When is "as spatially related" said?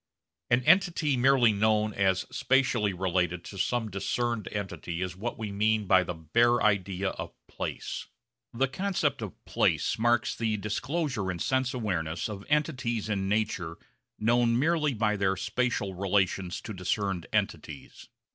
1.93-3.43